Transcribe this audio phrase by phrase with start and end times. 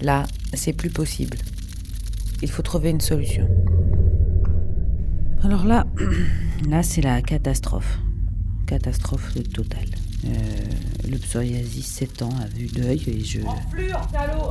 [0.00, 0.24] Là,
[0.54, 1.36] c'est plus possible.
[2.42, 3.48] Il faut trouver une solution.
[5.42, 5.86] Alors là,
[6.68, 7.98] là c'est la catastrophe.
[8.66, 9.88] Catastrophe totale.
[10.26, 10.30] Euh,
[11.10, 13.40] le psoriasis s'étend à vue d'œil et je.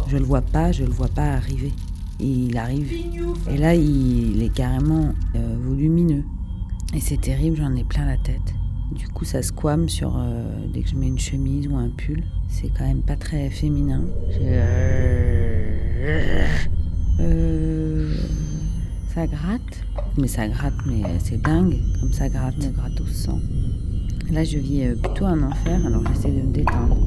[0.08, 1.72] Je le vois pas, je le vois pas arriver.
[2.20, 2.92] il arrive.
[3.50, 6.24] Et là, il est carrément euh, volumineux.
[6.94, 8.54] Et c'est terrible, j'en ai plein la tête.
[8.92, 10.44] Du coup, ça squame sur euh,
[10.74, 12.24] dès que je mets une chemise ou un pull.
[12.48, 14.04] C'est quand même pas très féminin.
[17.20, 18.15] Euh,
[19.14, 19.84] ça gratte,
[20.18, 23.39] mais ça gratte, mais c'est dingue, comme ça gratte, ça gratte au sang.
[24.32, 26.98] Là, je vis euh, plutôt un enfer, alors j'essaie de me détendre.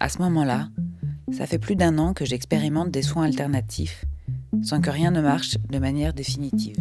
[0.00, 0.68] À ce moment-là,
[1.30, 4.04] ça fait plus d'un an que j'expérimente des soins alternatifs
[4.60, 6.76] sans que rien ne marche de manière définitive.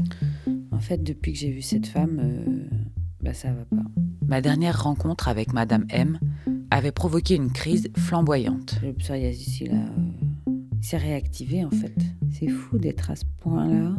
[0.72, 2.66] En fait, depuis que j'ai vu cette femme, euh,
[3.22, 3.84] bah ça va pas.
[4.26, 6.20] Ma dernière rencontre avec Madame M
[6.70, 8.80] avait provoqué une crise flamboyante.
[8.82, 9.86] Le psoriasis, il, a,
[10.82, 11.96] s'est réactivé en fait.
[12.32, 13.96] C'est fou d'être à ce point-là,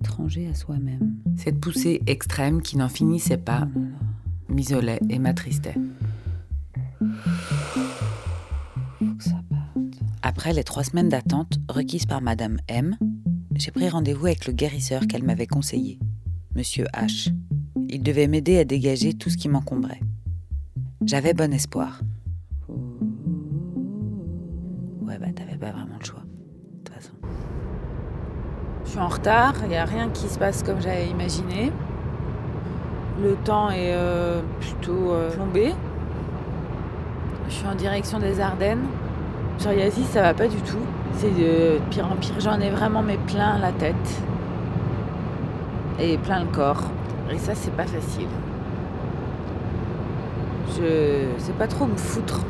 [0.00, 1.16] étranger à soi-même.
[1.36, 5.76] Cette poussée extrême qui n'en finissait pas oh m'isolait et m'attristait.
[10.40, 12.96] Après les trois semaines d'attente requises par Madame M,
[13.56, 15.98] j'ai pris rendez-vous avec le guérisseur qu'elle m'avait conseillé,
[16.56, 17.30] Monsieur H.
[17.90, 20.00] Il devait m'aider à dégager tout ce qui m'encombrait.
[21.04, 22.00] J'avais bon espoir.
[25.02, 27.12] Ouais, bah t'avais pas vraiment le choix, de toute façon.
[28.86, 31.70] Je suis en retard, il n'y a rien qui se passe comme j'avais imaginé.
[33.22, 35.74] Le temps est euh, plutôt euh, plombé.
[37.46, 38.86] Je suis en direction des Ardennes.
[39.60, 40.78] Psoriasis, ça va pas du tout.
[41.18, 42.32] C'est de pire en pire.
[42.38, 44.22] J'en ai vraiment mais plein la tête.
[46.00, 46.84] Et plein le corps.
[47.30, 48.28] Et ça, c'est pas facile.
[50.68, 52.40] Je sais pas trop me foutre.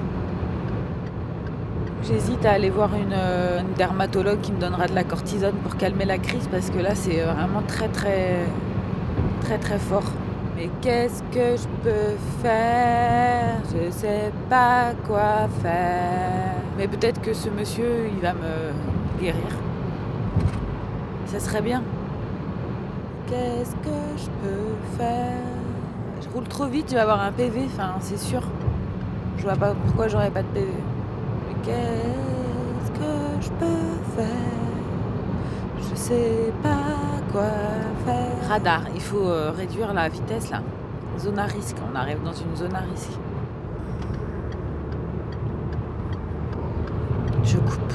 [2.05, 6.05] J'hésite à aller voir une, une, dermatologue qui me donnera de la cortisone pour calmer
[6.05, 8.47] la crise parce que là, c'est vraiment très, très,
[9.41, 10.13] très, très fort.
[10.57, 13.57] Mais qu'est-ce que je peux faire?
[13.75, 16.70] Je sais pas quoi faire.
[16.81, 18.73] Mais peut-être que ce monsieur, il va me
[19.21, 19.45] guérir.
[21.27, 21.83] Ça serait bien.
[23.27, 25.43] Qu'est-ce que je peux faire?
[26.23, 28.41] Je roule trop vite, je vais avoir un PV, enfin, c'est sûr.
[29.37, 30.73] Je vois pas pourquoi j'aurais pas de PV.
[31.49, 34.25] Mais qu'est-ce que je peux faire?
[35.81, 37.51] Je sais pas quoi
[38.07, 38.49] faire.
[38.49, 40.63] Radar, il faut euh, réduire la vitesse là.
[41.19, 43.19] Zone à risque, on arrive dans une zone à risque.
[47.51, 47.93] Je coupe.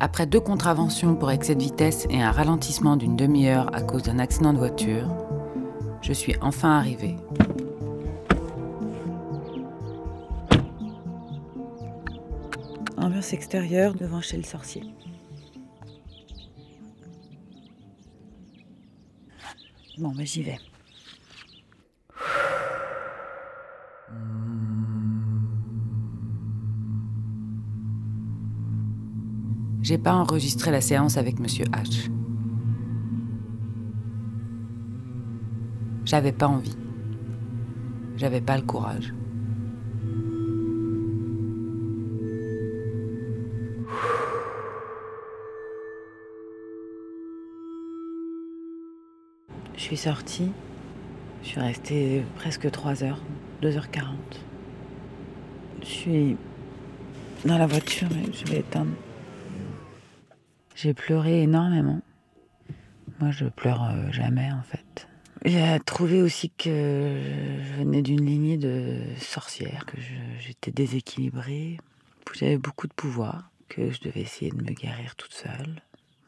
[0.00, 4.18] Après deux contraventions pour excès de vitesse et un ralentissement d'une demi-heure à cause d'un
[4.18, 5.14] accident de voiture,
[6.02, 7.14] je suis enfin arrivé.
[12.96, 14.82] Ambiance extérieure devant chez le sorcier.
[19.98, 20.58] Bon, mais j'y vais.
[29.84, 32.10] J'ai pas enregistré la séance avec Monsieur H.
[36.06, 36.74] J'avais pas envie.
[38.16, 39.12] J'avais pas le courage.
[49.76, 50.50] Je suis sortie.
[51.42, 53.20] Je suis restée presque 3 heures,
[53.60, 54.14] 2h40.
[55.82, 56.36] Je suis
[57.44, 58.92] dans la voiture et je vais éteindre.
[60.74, 62.02] J'ai pleuré énormément.
[63.20, 65.08] Moi, je pleure euh, jamais en fait.
[65.44, 67.20] J'ai trouvé aussi que
[67.62, 69.96] je venais d'une lignée de sorcières, que
[70.40, 71.78] j'étais déséquilibrée,
[72.24, 75.82] que j'avais beaucoup de pouvoir, que je devais essayer de me guérir toute seule.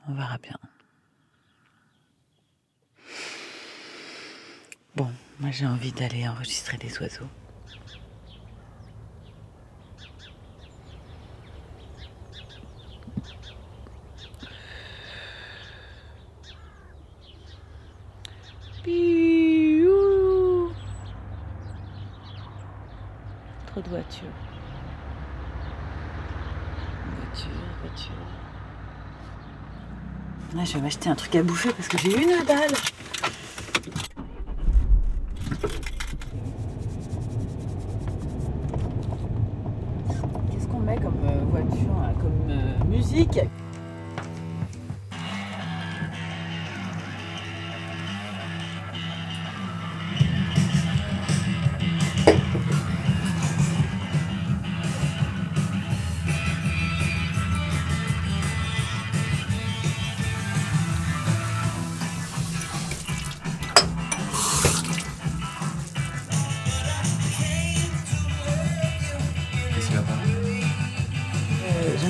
[0.06, 0.58] On verra bien.
[4.96, 7.28] Bon, moi j'ai envie d'aller enregistrer des oiseaux.
[24.06, 24.28] Voitures.
[27.16, 27.50] Voiture,
[27.82, 28.12] voiture.
[30.54, 32.72] Là, je vais m'acheter un truc à bouffer parce que j'ai une dalle.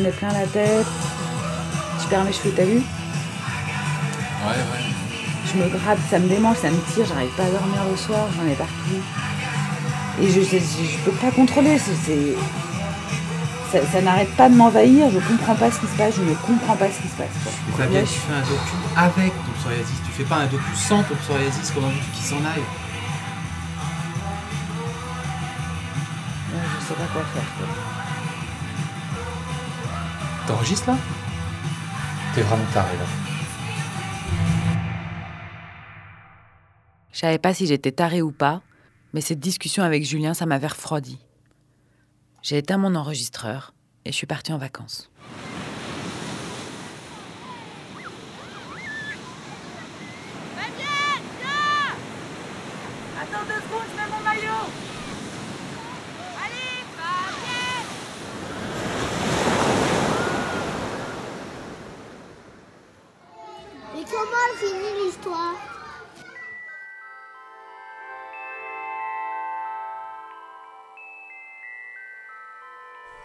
[0.04, 0.86] Ai plein la tête.
[2.02, 2.76] Je perds mes cheveux, t'as vu
[4.44, 4.84] Ouais, ouais.
[5.46, 8.26] Je me gratte, ça me démange, ça me tire, j'arrive pas à dormir le soir,
[8.36, 9.00] j'en ai partout.
[10.20, 12.34] Et je, je, je peux pas contrôler, c'est.
[13.72, 16.34] Ça, ça n'arrête pas de m'envahir, je comprends pas ce qui se passe, je ne
[16.34, 17.34] comprends pas ce qui se passe.
[17.42, 17.84] quoi.
[17.84, 19.96] Là, tu fais un docu avec ton psoriasis.
[20.06, 22.62] Tu fais pas un docu sans ton psoriasis, comment veux-tu qu'il s'en aille?
[26.50, 27.42] Je, ouais, je sais pas quoi faire.
[27.58, 27.66] quoi.
[30.46, 30.96] T'enregistres là?
[32.34, 33.04] T'es vraiment taré là.
[37.12, 38.62] Je savais pas si j'étais tarée ou pas,
[39.12, 41.18] mais cette discussion avec Julien, ça m'avait refroidi.
[42.42, 45.10] J'ai éteint mon enregistreur et je suis partie en vacances.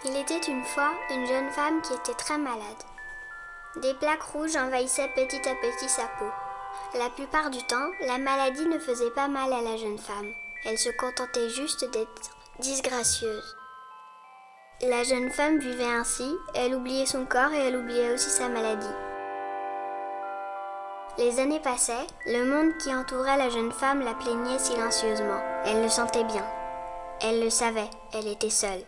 [0.03, 2.83] Il était une fois une jeune femme qui était très malade.
[3.83, 6.25] Des plaques rouges envahissaient petit à petit sa peau.
[6.97, 10.33] La plupart du temps, la maladie ne faisait pas mal à la jeune femme.
[10.65, 13.55] Elle se contentait juste d'être disgracieuse.
[14.81, 18.87] La jeune femme vivait ainsi, elle oubliait son corps et elle oubliait aussi sa maladie.
[21.19, 25.41] Les années passaient, le monde qui entourait la jeune femme la plaignait silencieusement.
[25.63, 26.45] Elle le sentait bien.
[27.21, 28.83] Elle le savait, elle était seule.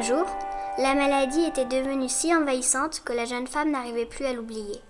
[0.00, 0.24] Un jour,
[0.78, 4.80] la maladie était devenue si envahissante que la jeune femme n'arrivait plus à l'oublier.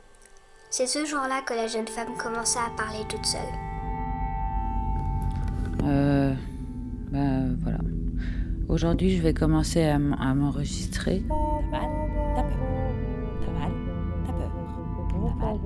[0.70, 3.40] C'est ce jour-là que la jeune femme commença à parler toute seule.
[5.82, 6.32] Euh.
[7.10, 7.18] Bah
[7.60, 7.78] voilà.
[8.68, 11.24] Aujourd'hui, je vais commencer à m'enregistrer.
[11.28, 11.34] T'as
[11.76, 11.90] mal?
[12.36, 12.60] T'as peur?
[13.44, 13.72] T'as mal?
[14.26, 14.52] T'as peur?
[15.10, 15.58] T'as mal?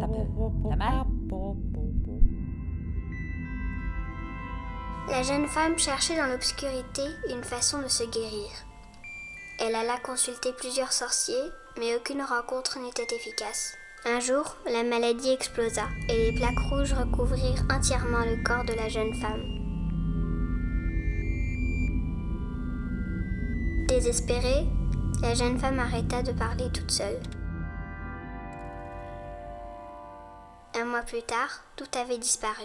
[0.00, 0.24] T'as peur?
[0.68, 1.06] T'as mal?
[5.08, 7.02] La jeune femme cherchait dans l'obscurité
[7.32, 8.50] une façon de se guérir.
[9.62, 13.76] Elle alla consulter plusieurs sorciers, mais aucune rencontre n'était efficace.
[14.06, 18.88] Un jour, la maladie explosa et les plaques rouges recouvrirent entièrement le corps de la
[18.88, 19.44] jeune femme.
[23.86, 24.66] Désespérée,
[25.20, 27.20] la jeune femme arrêta de parler toute seule.
[30.74, 32.64] Un mois plus tard, tout avait disparu.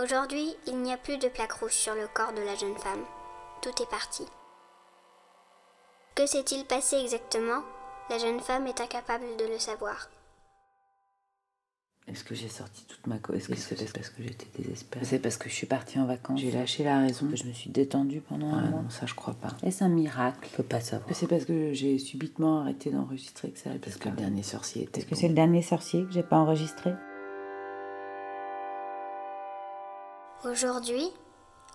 [0.00, 3.04] Aujourd'hui, il n'y a plus de plaques rouges sur le corps de la jeune femme.
[3.60, 4.24] Tout est parti.
[6.14, 7.62] Que s'est-il passé exactement?
[8.08, 10.08] La jeune femme est incapable de le savoir.
[12.06, 15.04] Est-ce que j'ai sorti toute ma co Est-ce que c'est parce que j'étais désespérée?
[15.04, 16.40] C'est parce que je suis partie en vacances.
[16.40, 17.28] J'ai lâché la raison.
[17.28, 18.82] que Je me suis détendue pendant un mois.
[18.82, 19.50] Non, ça je crois pas.
[19.62, 20.48] Est-ce un miracle?
[20.50, 21.10] Je peux pas savoir.
[21.14, 23.70] C'est parce que j'ai subitement arrêté d'enregistrer que ça.
[23.82, 25.00] Parce que le dernier sorcier était.
[25.00, 26.94] Est-ce que c'est le dernier sorcier que j'ai pas enregistré?
[30.44, 31.10] Aujourd'hui,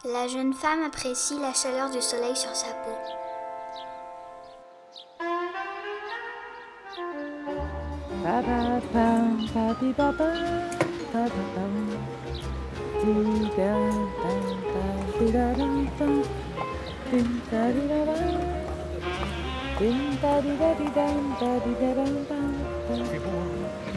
[0.06, 2.92] la jeune femme apprécie la chaleur du soleil sur sa peau.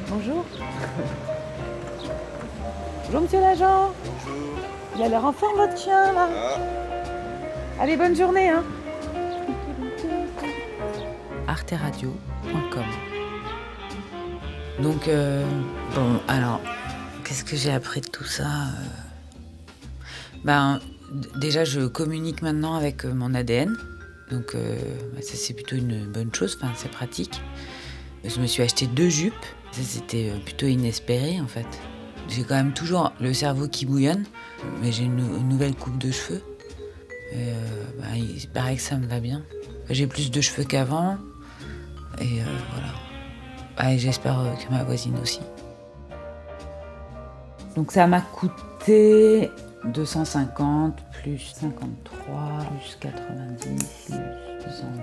[0.09, 0.45] Bonjour.
[3.05, 3.93] Bonjour, monsieur l'agent.
[4.97, 6.29] Il a l'air en forme, votre chien, là.
[7.79, 8.65] Allez, bonne journée, hein.
[11.47, 12.85] arteradio.com.
[14.81, 15.45] Donc, euh,
[15.95, 16.61] bon, alors,
[17.25, 18.87] qu'est-ce que j'ai appris de tout ça euh?
[20.45, 20.81] Ben,
[21.37, 23.77] déjà, je communique maintenant avec euh, mon ADN.
[24.31, 24.77] Donc, euh,
[25.15, 27.43] bah, ça, c'est plutôt une bonne chose, enfin, c'est pratique.
[28.25, 29.35] Je me suis acheté deux jupes.
[29.73, 31.67] Ça, c'était plutôt inespéré, en fait.
[32.29, 34.25] J'ai quand même toujours le cerveau qui bouillonne,
[34.83, 36.43] mais j'ai une, nouvelle coupe de cheveux.
[37.33, 39.43] Et, euh, bah, il paraît que ça me va bien.
[39.91, 41.19] J'ai plus de cheveux qu'avant.
[42.21, 42.89] Et euh, voilà.
[43.77, 45.41] Ah, et j'espère euh, que ma voisine aussi.
[47.77, 49.51] Donc ça m'a coûté
[49.85, 52.37] 250 plus 53
[52.81, 54.97] plus 90 plus 220.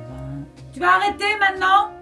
[0.73, 1.92] Tu vas arrêter maintenant?